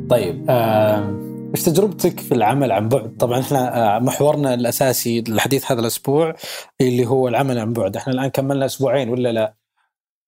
[0.09, 1.21] طيب آه
[1.55, 6.35] إيش تجربتك في العمل عن بعد؟ طبعا إحنا آه، محورنا الأساسي للحديث هذا الأسبوع
[6.81, 9.53] اللي هو العمل عن بعد، إحنا الآن كملنا أسبوعين ولا لا؟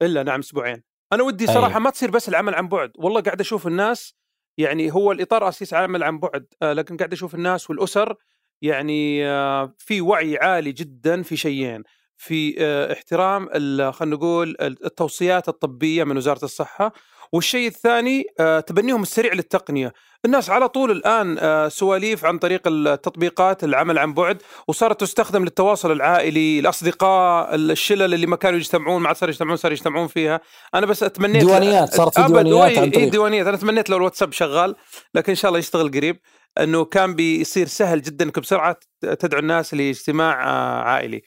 [0.01, 0.92] إلا نعم أسبوعين.
[1.13, 4.15] أنا ودي صراحة ما تصير بس العمل عن بعد، والله قاعد أشوف الناس
[4.57, 8.15] يعني هو الإطار الاساسي عمل عن بعد، آه، لكن قاعد أشوف الناس والأسر
[8.61, 11.83] يعني آه، في وعي عالي جدا في شيئين،
[12.17, 12.55] في
[12.91, 13.49] احترام
[13.91, 16.93] خلينا نقول التوصيات الطبية من وزارة الصحة
[17.33, 19.93] والشيء الثاني آه، تبنيهم السريع للتقنية.
[20.25, 25.91] الناس على طول الآن آه، سواليف عن طريق التطبيقات العمل عن بعد وصارت تستخدم للتواصل
[25.91, 30.41] العائلي الأصدقاء الشلل اللي ما كانوا يجتمعون ما عاد صاروا يجتمعون صاروا يجتمعون فيها.
[30.73, 33.09] أنا بس أتمنيت ديوانيات صارت في ديوانيات عن طريق.
[33.09, 33.47] ديوانيات.
[33.47, 34.75] أنا تمنيت لو الواتساب شغال
[35.15, 36.19] لكن إن شاء الله يشتغل قريب
[36.59, 41.21] إنه كان بيصير سهل جدا انك بسرعة تدعو الناس لاجتماع آه، عائلي.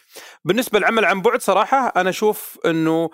[0.45, 3.11] بالنسبة للعمل عن بعد صراحة أنا أشوف إنه آه،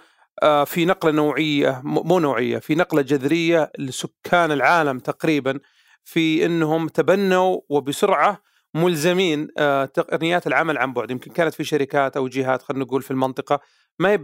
[0.66, 5.59] في نقلة نوعية مو نوعية في نقلة جذرية لسكان العالم تقريبا
[6.05, 8.42] في إنهم تبنوا وبسرعة
[8.75, 13.11] ملزمين آه، تقنيات العمل عن بعد يمكن كانت في شركات أو جهات خلينا نقول في
[13.11, 13.61] المنطقة
[13.99, 14.18] ما هي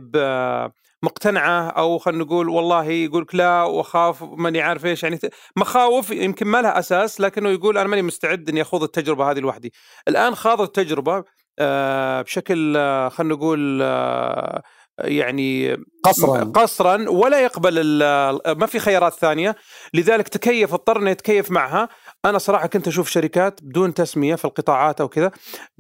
[1.03, 5.19] مقتنعة أو خلينا نقول والله يقول لك لا وأخاف ماني عارف إيش يعني
[5.57, 9.73] مخاوف يمكن ما لها أساس لكنه يقول أنا ماني مستعد إني أخوض التجربة هذه لوحدي.
[10.09, 11.25] الآن خاض التجربة
[11.59, 12.75] آه، بشكل
[13.11, 13.83] خلينا نقول
[14.99, 16.45] يعني قصرا.
[16.45, 17.99] قصرا ولا يقبل
[18.55, 19.57] ما في خيارات ثانية.
[19.95, 21.89] لذلك تكيف اضطر انه يتكيف معها.
[22.25, 25.31] أنا صراحة كنت أشوف شركات بدون تسمية في القطاعات أو كذا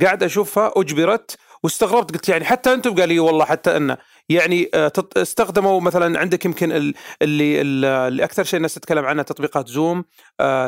[0.03, 2.13] قاعد أشوفها أجبرت واستغربت.
[2.13, 3.97] قلت يعني حتى أنتم؟ قال لي والله حتى ان
[4.29, 6.73] يعني آه، استخدموا مثلا عندك يمكن
[7.23, 10.05] اللي اللي أكثر شيء الناس تتكلم عنه تطبيقات زوم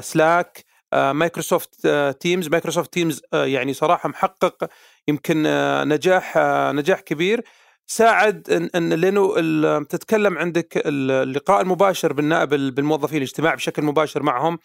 [0.01, 1.89] سلاك Microsoft
[2.21, 4.69] Teams Microsoft Teams يعني صراحة محقق
[5.09, 7.45] يمكن آه، نجاح آه، نجاح كبير.
[7.91, 14.59] ساعد ان, إن لأنه تتكلم عندك اللقاء المباشر بالنائب بالموظفين الاجتماع بشكل مباشر معهم.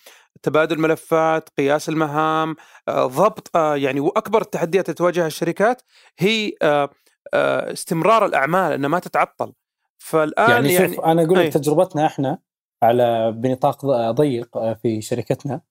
[0.44, 2.56] تبادل ملفات قياس المهام
[2.88, 5.82] آه، ضبط آه، يعني وأكبر التحديات اللي تواجهها الشركات
[6.20, 6.90] هي آه،
[7.34, 9.54] استمرار الأعمال إنها ما تتعطل.
[9.98, 12.40] فالآن يعني, يعني شوف أنا أقول لك تجربتنا إحنا
[12.84, 15.62] على بنطاق ضيق في شركتنا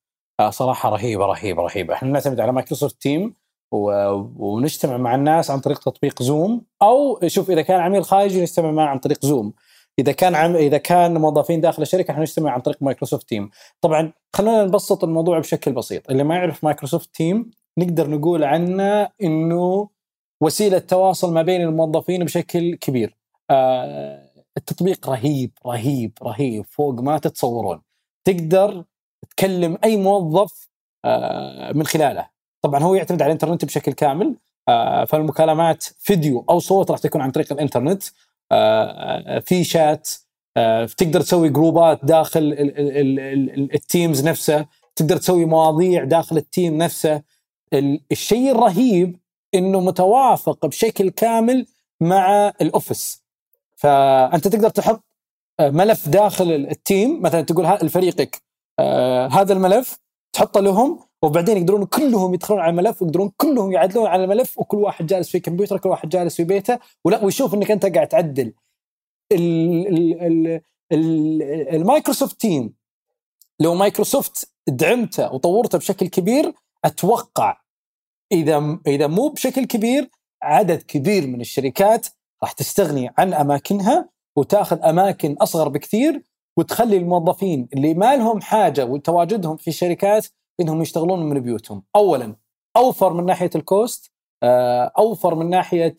[0.48, 1.94] صراحة رهيبة رهيبة رهيبة.
[1.94, 3.34] إحنا نعتمد على Microsoft Team
[4.36, 8.86] ونجتمع مع الناس عن طريق تطبيق Zoom أو شوف إذا كان عميل خارجي نجتمع معه
[8.86, 9.52] عن طريق Zoom
[9.98, 14.64] إذا كان عم إذا كان موظفين داخل الشركة نجتمع عن طريق Microsoft Team طبعا خلينا
[14.64, 16.10] نبسط الموضوع بشكل بسيط.
[16.10, 19.88] اللي ما يعرف Microsoft Team نقدر نقول عنه إنه
[20.40, 23.16] وسيلة تواصل ما بين الموظفين بشكل كبير.
[23.50, 27.82] آه التطبيق رهيب رهيب رهيب فوق ما تتصورون.
[28.24, 28.84] تقدر
[29.30, 30.68] تكلم أي موظف
[31.04, 32.33] آه من خلاله.
[32.64, 34.34] طبعا هو يعتمد على الإنترنت بشكل كامل.
[34.68, 38.02] آه، فالمكالمات فيديو أو صوت راح تكون عن طريق الإنترنت.
[38.52, 40.10] آه، في شات.
[40.56, 42.54] آه، تقدر تسوي group ات داخل
[43.74, 44.66] الـ Teams نفسه.
[44.96, 47.22] تقدر تسوي مواضيع داخل الـ Team نفسه.
[48.12, 49.16] الشيء الرهيب
[49.54, 51.66] إنه متوافق بشكل كامل
[52.00, 53.24] مع ال Office.
[53.76, 55.04] فأنت تقدر تحط
[55.60, 57.22] ملف داخل ال Team.
[57.22, 58.42] مثلا تقول لفريقك
[59.30, 59.98] هذا الملف.
[60.32, 60.98] تحطه لهم.
[61.24, 65.40] وبعدين يقدرون كلهم يدخلون على الملف ويقدرون كلهم يعدلون على الملف وكل واحد جالس في
[65.40, 68.52] كمبيوتر كل واحد جالس في بيته ولا ويشوف إنك أنت قاعد تعدل.
[71.72, 72.74] ال Microsoft Team
[73.60, 76.52] لو مايكروسوفت دعمته وطورته بشكل كبير
[76.84, 77.60] أتوقع
[78.32, 80.10] إذا إذا مو بشكل كبير
[80.42, 82.06] عدد كبير من الشركات
[82.42, 86.22] راح تستغني عن أماكنها وتأخذ أماكن أصغر بكثير
[86.56, 90.26] وتخلي الموظفين اللي ما لهم حاجة وتواجدهم في الشركات
[90.60, 91.82] إنهم يشتغلون من بيوتهم.
[91.96, 92.36] اولا
[92.76, 95.94] أوفر من ناحية الكوست آه، أوفر من ناحية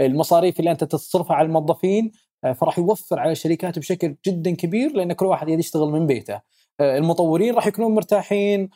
[0.00, 2.12] المصاريف اللي أنت تصرفها على الموظفين
[2.44, 6.40] آه، فراح يوفر على الشركات بشكل جدا كبير لأن كل واحد يشتغل من بيته.
[6.80, 8.68] آه، المطورين راح يكونون مرتاحين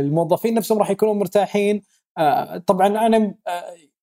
[0.00, 1.82] الموظفين نفسهم راح يكونون مرتاحين.
[2.66, 3.34] طبعا أنا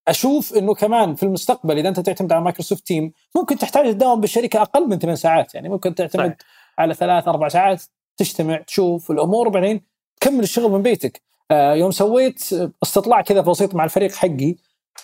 [0.08, 4.62] أشوف إنه كمان في المستقبل إذا أنت تعتمد على Microsoft Team ممكن تحتاج تداوم بالشركة
[4.62, 6.38] أقل من ثمان ساعات يعني ممكن تعتمد صحيح.
[6.78, 7.84] على ثلاث أربع ساعات.
[8.18, 9.82] تجتمع تشوف الأمور وبعدين
[10.20, 11.22] تكمل الشغل من بيتك.
[11.52, 12.44] آه يوم سويت
[12.84, 14.56] استطلاع كذا بسيط مع الفريق حقي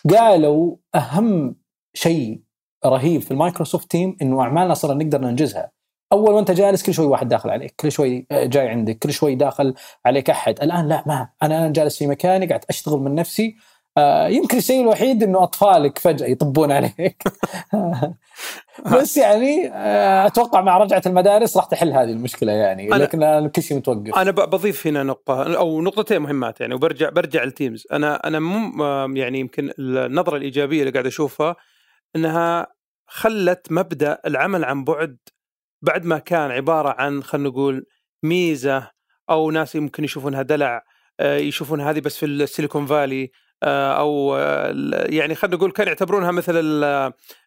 [0.10, 1.56] قالوا أهم
[1.94, 2.42] شيء
[2.86, 5.72] رهيب في ال Microsoft Team إنه أعمالنا صرنا نقدر ننجزها.
[6.12, 9.36] أول وانت جالس كل شوي واحد داخل عليك كل شوي آه، جاي عندك كل شوي
[9.36, 9.74] داخل
[10.06, 10.62] عليك أحد.
[10.62, 13.56] الآن لا ما أنا جالس في مكاني قاعد أشتغل من نفسي
[14.28, 17.24] يمكن الشيء الوحيد إنه أطفالك فجأة يطبون عليك.
[18.94, 23.78] بس يعني آه أتوقع مع رجعة المدارس راح تحل هذه المشكلة يعني لكن كل شيء
[23.78, 24.16] متوقف.
[24.16, 29.16] أنا بضيف هنا نقطة أو نقطتين مهمات يعني وبرجع برجع ال Teams أنا أنا مو
[29.16, 31.56] يعني يمكن النظرة الإيجابية اللي قاعد أشوفها
[32.16, 32.68] إنها
[33.08, 35.18] خلت مبدأ العمل عن بعد
[35.82, 37.86] بعد ما كان عبارة عن خلينا نقول
[38.24, 38.92] ميزة
[39.30, 40.84] أو ناس يمكن يشوفونها دلع
[41.20, 43.30] آه، يشوفون هذه بس في السيليكون فالي آه،
[43.64, 44.38] أو
[45.10, 46.54] يعني خلينا نقول كانوا يعتبرونها مثل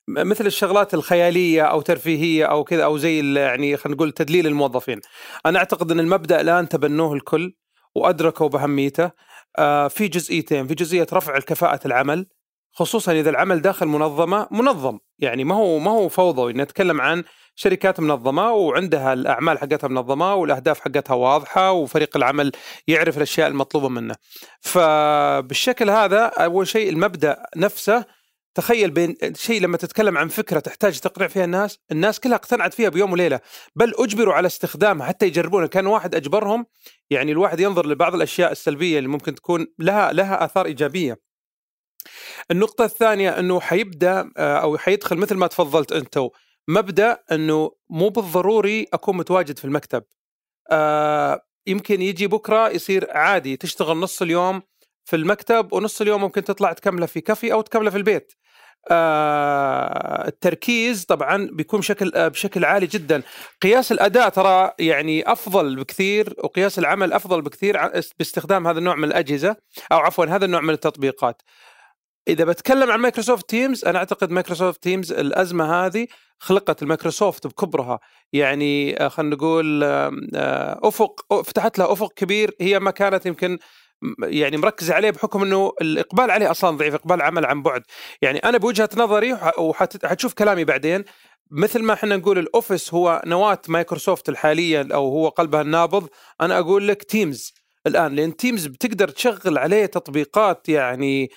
[0.08, 5.00] مثل الشغلات الخيالية أو ترفيهية أو كذا أو زي يعني خلينا نقول تدليل الموظفين.
[5.46, 7.54] أنا أعتقد إن المبدأ الآن تبنوه الكل
[7.94, 9.10] وأدركوا بأهميته.
[9.58, 12.26] آه، في جزئيتين، في جزئية رفع الكفاءه العمل
[12.72, 18.00] خصوصا إذا العمل داخل منظمة منظم يعني ما هو ما هو فوضوي نتكلم عن شركات
[18.00, 22.52] منظمة وعندها الأعمال حقتها منظمة والأهداف حقتها واضحة وفريق العمل
[22.88, 24.14] يعرف الأشياء المطلوبة منه.
[24.60, 28.04] فبالشكل هذا أول شيء المبدأ نفسه
[28.54, 32.88] تخيل بين شيء لما تتكلم عن فكرة تحتاج تقنع فيها الناس، الناس كلها اقتنعت فيها
[32.88, 33.40] بيوم وليلة،
[33.76, 36.66] بل أجبروا على استخدامها حتى يجربونها، كان واحد أجبرهم
[37.10, 41.18] يعني الواحد ينظر لبعض الأشياء السلبية اللي ممكن تكون لها لها آثار إيجابية.
[42.50, 46.18] النقطة الثانية إنه حيبدأ آه، أو حيدخل مثل ما تفضلت انت
[46.70, 50.04] مبدأ إنه مو بالضروري أكون متواجد في المكتب.
[50.70, 54.62] آه يمكن يجي بكرة يصير عادي تشتغل نص اليوم
[55.04, 58.32] في المكتب ونص اليوم ممكن تطلع تكملة في كافي أو تكملة في البيت.
[58.90, 63.22] آه التركيز طبعا بيكون بشكل آه بشكل عالي جدا
[63.62, 69.56] قياس الأداء ترى يعني أفضل بكثير وقياس العمل أفضل بكثير باستخدام هذا النوع من الأجهزة
[69.92, 71.42] أو عفوا هذا النوع من التطبيقات
[72.28, 76.06] إذا بتكلم عن Microsoft Teams أنا أعتقد Microsoft Teams الأزمة هذه
[76.38, 78.00] خلقت المايكروسوفت بكبرها.
[78.32, 83.58] يعني آه، خلينا نقول آه، أفق فتحت لها أفق كبير هي ما كانت يمكن
[84.22, 87.82] يعني مركزة عليه بحكم إنه الإقبال عليه أصلا ضعيف إقبال عمل عن بعد.
[88.22, 91.04] يعني أنا بوجهة نظري وحتشوف كلامي بعدين
[91.50, 96.08] مثل ما إحنا نقول ال Office هو نواة مايكروسوفت الحالية أو هو قلبها النابض
[96.40, 97.54] أنا أقول لك Teams
[97.86, 98.14] الآن.
[98.14, 101.30] لأن Teams بتقدر تشغل عليه تطبيقات يعني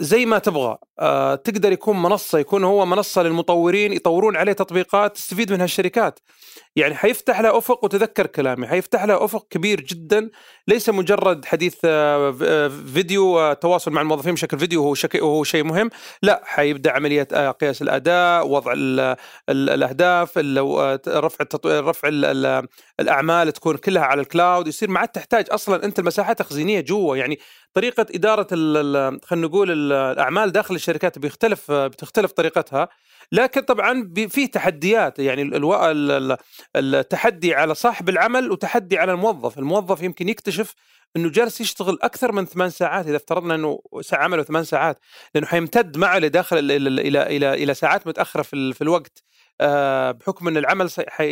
[0.00, 0.78] زي ما تبغى.
[1.00, 6.20] آه، تقدر يكون منصة يكون هو منصة للمطورين يطورون عليه تطبيقات تستفيد منها الشركات
[6.76, 10.30] يعني حيفتح له أفق وتذكر كلامي حيفتح له أفق كبير جدا.
[10.68, 15.14] ليس مجرد حديث آه، آه، فيديو تواصل مع الموظفين بشكل فيديو وهو شك...
[15.14, 15.90] وهو شيء مهم.
[16.22, 19.16] لا حيبدأ عملية قياس الأداء وضع ال...
[19.48, 20.38] الأهداف
[21.08, 21.68] رفع التطو...
[21.68, 22.68] رفع ال...
[23.00, 27.16] الأعمال تكون كلها على الكلاود يصير ما عاد تحتاج أصلا أنت المساحات تخزينيه جوا.
[27.16, 27.38] يعني
[27.74, 28.46] طريقة إدارة
[29.24, 32.88] خلينا نقول الأعمال داخل الشركات بيختلف بتختلف طريقتها
[33.32, 35.50] لكن طبعا في تحديات يعني
[36.76, 40.74] التحدي على صاحب العمل وتحدي على الموظف الموظف يمكن يكتشف
[41.16, 43.80] إنه جالس يشتغل أكثر من ثمان ساعات إذا افترضنا إنه
[44.12, 44.98] عمله ثمان ساعات
[45.34, 49.22] لأنه حيمتد معه لداخل إلى إلى إلى, إلى ساعات متأخرة في, في الوقت.
[50.12, 50.90] بحكم إن العمل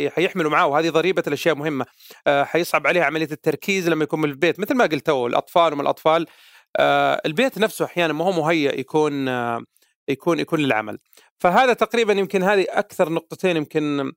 [0.09, 1.85] حيحملوا معاه وهذه ضريبة الأشياء مهمة
[2.27, 4.59] آه، حيصعب عليه عملية التركيز لما يكون من البيت.
[4.59, 6.25] مثل ما قلت الأطفال وما الأطفال
[6.77, 9.27] آه، البيت نفسه أحيانا ما هو مهيئ يكون
[10.07, 10.99] يكون يكون للعمل.
[11.39, 14.11] فهذا تقريبا يمكن هذه أكثر نقطتين يمكن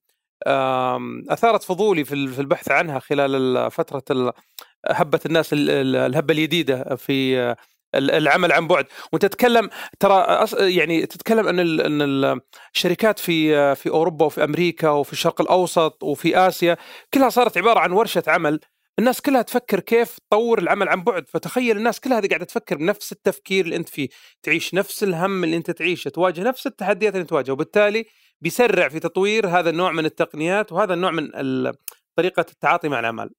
[1.29, 4.33] أثارت فضولي في البحث عنها خلال فترة
[4.91, 7.55] هبة الناس الهبة الجديده في
[7.99, 8.87] العمل عن بعد.
[9.13, 12.41] وانت تتكلم ترى يعني تتكلم أن أن
[12.75, 16.77] الشركات في في أوروبا وفي أمريكا وفي الشرق الأوسط وفي آسيا
[17.15, 18.61] كلها صارت عبارة عن ورشة عمل.
[18.99, 21.29] الناس كلها تفكر كيف تطور العمل عن بعد.
[21.29, 24.09] فتخيل الناس كلها هذه قاعدة تفكر بنفس التفكير اللي أنت فيه.
[24.43, 26.09] تعيش نفس الهم اللي أنت تعيشه.
[26.09, 28.05] تواجه نفس التحديات اللي تواجهها وبالتالي
[28.41, 31.31] بيسرع في تطوير هذا النوع من التقنيات وهذا النوع من
[32.17, 33.31] طريقة التعاطي مع العمل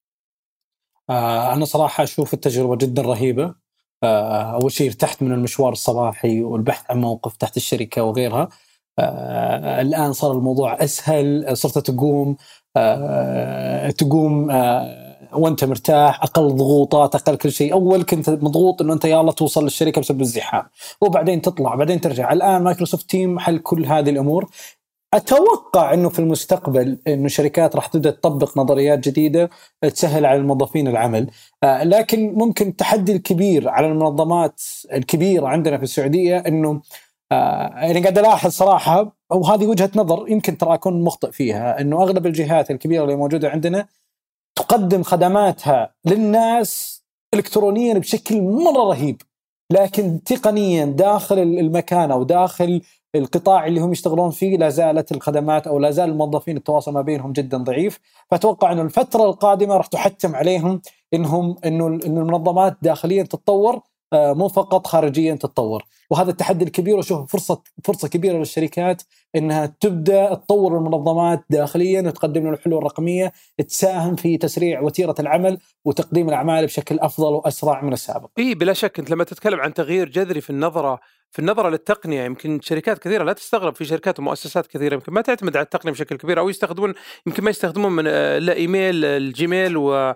[1.10, 3.56] آه أنا صراحة أشوف التجربة جدا رهيبة.
[4.04, 8.50] أول شيء ارتحت من المشوار الصباحي والبحث عن موقف تحت الشركة وغيرها.
[9.00, 12.36] آه الآن صار الموضوع أسهل صرت تقوم
[12.78, 17.74] آه تقوم آه وأنت مرتاح أقل ضغوطات أقل كل شيء.
[17.74, 20.64] أول كنت مضغوط إنه أنت يلا توصل للشركة بسبب الزحام.
[21.02, 22.34] وبعدين تطلع بعدين ترجع.
[22.34, 24.50] الآن Microsoft Team حل كل هذه الأمور.
[25.14, 29.50] أتوقع إنه في المستقبل إنه الشركات راح تبدأ تطبق نظريات جديدة
[29.82, 31.30] تسهل على الموظفين العمل،
[31.64, 34.62] آه، لكن ممكن التحدي الكبير على المنظمات
[34.94, 36.82] الكبيرة عندنا في السعودية إنه
[37.32, 42.26] آه، يعني قاعد ألاحظ صراحة وهذه وجهة نظر يمكن ترى أكون مخطئ فيها إنه أغلب
[42.26, 43.88] الجهات الكبيرة اللي موجودة عندنا
[44.56, 49.22] تقدم خدماتها للناس الكترونيا بشكل مرة رهيب
[49.72, 52.82] لكن تقنيا داخل المكان أو داخل
[53.18, 57.32] القطاع اللي هم يشتغلون فيه لا زالت الخدمات أو لا زال الموظفين التواصل ما بينهم
[57.32, 58.00] جدا ضعيف.
[58.32, 60.82] فأتوقع إنه الفترة القادمة راح تحتم عليهم
[61.14, 63.82] إنهم إنه المنظمات داخليا تتطور
[64.14, 65.86] آه، مو فقط خارجيا تتطور.
[66.10, 69.04] وهذا التحدي الكبير واشوف فرصة فرصة كبيرة للشركات
[69.36, 73.34] إنها تبدأ تطور المنظمات داخليا وتقدم لهم الحلول الرقمية
[73.68, 78.30] تساهم في تسريع وتيرة العمل وتقديم الأعمال بشكل أفضل وأسرع من السابق.
[78.38, 79.00] اي بلا شك.
[79.00, 81.00] أنت لما تتكلم عن تغيير جذري في النظرة
[81.32, 85.58] في النظره للتقنية يمكن شركات كثيرة لا تستغرب في شركات ومؤسسات كثيرة يمكن ما تعتمد
[85.58, 86.94] على التقنية بشكل كبير أو يستخدمون
[87.28, 90.14] يمكن ما يستخدمون من إلا إيميل ال Gmail و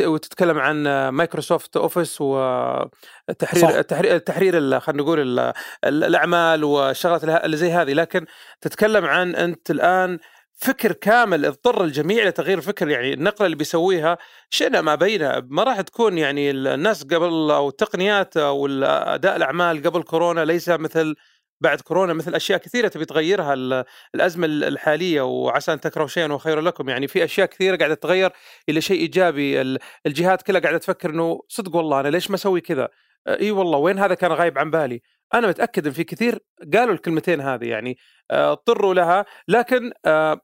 [0.00, 5.52] وتتكلم عن Microsoft Office وتحرير تحرير تحرير خلينا نقول
[5.84, 7.92] الأعمال والشغلات اللي زي هذه.
[7.92, 8.26] لكن
[8.60, 10.18] تتكلم عن أنت الآن
[10.56, 14.18] فكر كامل اضطر الجميع لتغيير الفكر يعني النقلة اللي بيسويها
[14.50, 20.02] شئنا ما بينا ما راح تكون يعني الناس قبل أو التقنيات أو اداء الأعمال قبل
[20.02, 21.14] كورونا ليس مثل
[21.60, 23.54] بعد كورونا مثل أشياء كثيرة تبي تغيرها
[24.14, 26.88] الأزمة الحالية وعسى أن تكرهوا شيئا وخير لكم.
[26.88, 28.30] يعني في أشياء كثيرة قاعدة تتغير
[28.68, 29.62] إلى شيء إيجابي
[30.06, 32.88] الجهات كلها قاعدة تفكر إنه صدق والله أنا ليش ما أسوي كذا؟
[33.28, 35.02] إي والله وين هذا كان غايب عن بالي؟
[35.34, 36.38] أنا متأكد إن في كثير
[36.74, 37.98] قالوا الكلمتين هذه يعني
[38.30, 40.40] آه، اضطروا لها لكن آه،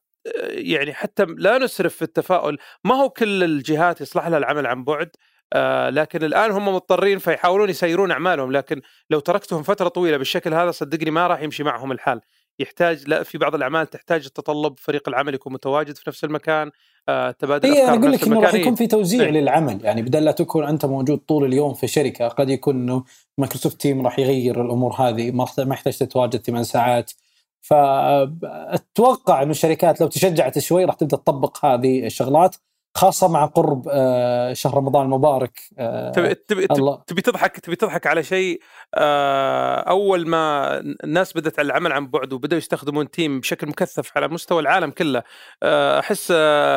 [0.48, 2.58] يعني حتى لا نسرف في التفاؤل.
[2.84, 5.10] ما هو كل الجهات يصلح لها العمل عن بعد؟
[5.52, 10.70] آه لكن الآن هم مضطرين فيحاولون يسيرون أعمالهم لكن لو تركتهم فترة طويلة بالشكل هذا
[10.70, 12.20] صدقني ما راح يمشي معهم الحال.
[12.58, 16.70] يحتاج لا في بعض الأعمال تحتاج تتطلب فريق العمل يكون متواجد في نفس المكان
[17.08, 20.24] آه تبادل إيه أنا أقول لك إنه راح يكون في توزيع إيه؟ للعمل يعني بدل
[20.24, 23.04] لا تكون أنت موجود طول اليوم في شركة قد يكون إنه
[23.38, 27.12] Microsoft Team راح يغير الأمور هذه ما يحتاج تتواجد ثمان ساعات.
[27.60, 32.56] فأتوقع إنه الشركات لو تشجعت شوي راح تبدأ تطبق هذه الشغلات.
[32.94, 36.66] خاصة مع قرب آه، شهر رمضان المبارك آه، تبي تبي
[37.06, 38.60] تبي تضحك تبي تضحك على شيء
[38.94, 44.28] آه، أول ما الناس بدأت على العمل عن بعد وبدأوا يستخدمون Team بشكل مكثف على
[44.28, 45.22] مستوى العالم كله
[45.62, 46.32] أحس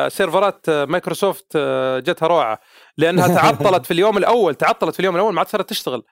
[0.08, 1.56] سيرفرات مايكروسوفت
[1.98, 2.58] جتها روعة
[2.98, 6.02] لأنها تعطلت في اليوم الأول تعطلت في اليوم الأول ما عاد صارت تشتغل.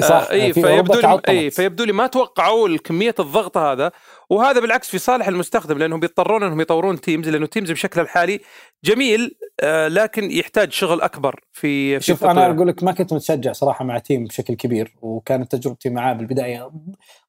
[0.00, 3.92] صح آه اي فيبدو لي اي فيبدو لي ما توقعوا كمية الضغط هذا
[4.30, 8.40] وهذا بالعكس في صالح المستخدم لأنهم بيضطرون إنهم يطورون Teams لأنه Teams بشكله الحالي
[8.84, 13.52] جميل آه لكن يحتاج شغل أكبر في, في شوف أنا أقول لك ما كنت متشجع
[13.52, 16.70] صراحة مع Team بشكل كبير وكانت تجربتي معاه بالبداية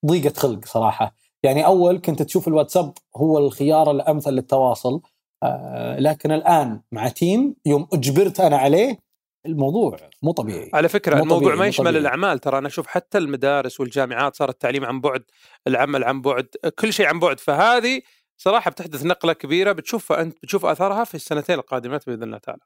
[0.05, 1.15] ضيقة خلق صراحة.
[1.43, 5.01] يعني أول كنت تشوف الواتساب هو الخيار الأمثل للتواصل
[5.43, 9.06] آه لكن الآن مع Team يوم أجبرت أنا عليه
[9.47, 10.69] الموضوع مو طبيعي.
[10.73, 12.01] على فكرة مو الموضوع طبيعي ما يشمل طبيعي.
[12.01, 12.39] الأعمال.
[12.39, 15.23] ترى أنا أشوف حتى المدارس والجامعات صار التعليم عن بعد
[15.67, 16.47] العمل عن بعد
[16.79, 17.39] كل شيء عن بعد.
[17.39, 18.01] فهذه
[18.37, 22.61] صراحة بتحدث نقلة كبيرة بتشوفها أنت بتشوف اثرها في السنتين القادمات بإذن الله تعالى.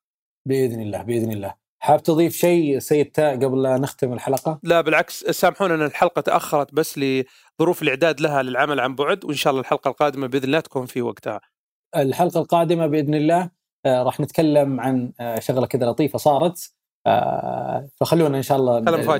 [0.47, 1.55] بإذن الله بإذن الله.
[1.79, 5.19] حاب تضيف شيء سيد تاء قبل لا نختم الحلقة؟ لا بالعكس.
[5.19, 9.89] سامحونا أن الحلقة تأخرت بس لظروف الإعداد لها للعمل عن بعد وإن شاء الله الحلقة
[9.89, 11.41] القادمة بإذن الله تكون في وقتها.
[11.95, 13.49] الحلقة القادمة بإذن الله
[13.85, 16.71] راح نتكلم عن آه شغلة كذا لطيفة صارت
[17.07, 18.77] آه فخلونا إن شاء الله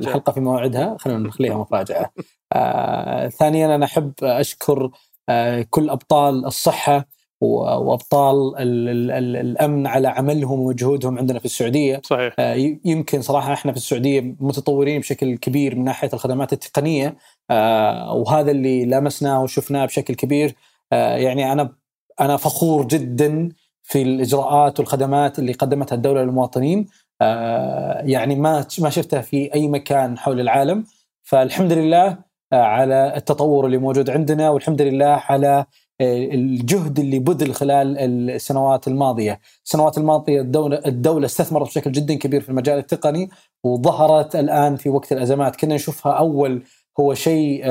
[0.08, 2.10] الحلقة في موعدها خلونا نخليها مفاجأة.
[2.54, 4.89] آه ثانيا أنا أحب أشكر
[5.30, 7.06] آه كل أبطال الصحة
[7.41, 12.02] وأبطال ال ال ال الأمن على عملهم ومجهودهم عندنا في السعودية.
[12.04, 12.34] صحيح.
[12.39, 12.54] آه
[12.86, 17.17] يمكن صراحة إحنا في السعودية متطورين بشكل كبير من ناحية الخدمات التقنية
[17.52, 20.56] آه وهذا اللي لمسناه وشفناه بشكل كبير
[20.93, 21.76] آه يعني أنا
[22.21, 23.50] أنا فخور جدا
[23.84, 26.88] في الإجراءات والخدمات اللي قدمتها الدولة للمواطنين.
[27.22, 30.86] آه، يعني ما ما شفتها في أي مكان حول العالم.
[31.24, 32.17] فالحمد لله
[32.54, 35.65] آه، على التطور اللي موجود عندنا والحمد لله على
[36.02, 37.98] آه، الجهد اللي بذل خلال
[38.30, 43.30] السنوات الماضية، السنوات الماضية الدولة الدولة استثمرت بشكل جدا كبير في المجال التقني
[43.63, 46.63] وظهرت الآن في وقت الأزمات، كنا نشوفها أول
[47.00, 47.65] هو شيء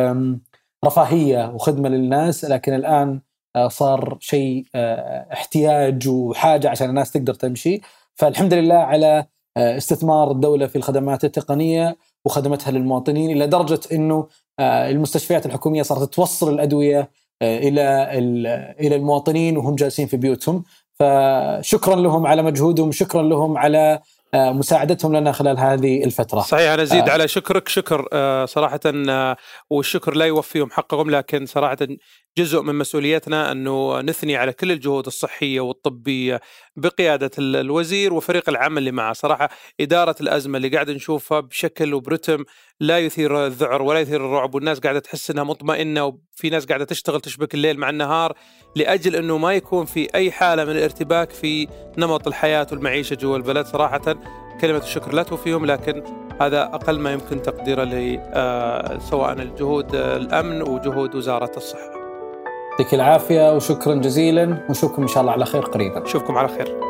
[0.84, 3.20] رفاهية وخدمة للناس لكن الآن
[3.68, 4.64] صار شيء
[5.32, 7.80] احتياج وحاجة عشان الناس تقدر تمشي،
[8.14, 14.26] فالحمد لله على آه، استثمار الدولة في الخدمات التقنية وخدمتها للمواطنين إلى درجة إنه
[14.58, 17.10] آه، المستشفيات الحكومية صارت توصل الأدوية
[17.42, 18.08] آه، إلى
[18.80, 20.64] إلى المواطنين وهم جالسين في بيوتهم.
[20.94, 24.00] فشكرا لهم على مجهودهم شكرا لهم على
[24.34, 26.40] مساعدتهم لنا خلال هذه الفترة.
[26.40, 27.12] صحيح أنا أزيد آه.
[27.12, 27.68] على شكرك.
[27.68, 29.36] شكر آه صراحة آه
[29.70, 31.78] والشكر لا يوفيهم حقهم لكن صراحة
[32.38, 36.40] جزء من مسؤوليتنا أنه نثني على كل الجهود الصحية والطبية
[36.76, 39.50] بقيادة الوزير وفريق العمل اللي معه، صراحة
[39.80, 42.44] إدارة الأزمة اللي قاعد نشوفها بشكل وبرتم
[42.80, 47.20] لا يثير الذعر ولا يثير الرعب والناس قاعدة تحس إنها مطمئنة وفي ناس قاعدة تشتغل
[47.20, 48.32] تشبك الليل مع النهار
[48.76, 51.68] لأجل إنه ما يكون في أي حالة من الارتباك في
[51.98, 54.16] نمط الحياة والمعيشة جوا البلد صراحة
[54.60, 56.02] كلمة الشكر لا توفيهم لكن
[56.40, 57.88] هذا أقل ما يمكن تقديره
[58.34, 61.99] آه، سواء الجهود الأمن وجهود وزارة الصحة.
[62.70, 66.00] يعطيك العافية وشكرا جزيلا ونشوفكم إن شاء الله على خير قريبا.
[66.00, 66.89] نشوفكم على خير.